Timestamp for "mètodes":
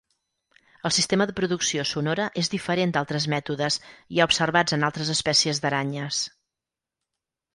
3.35-3.77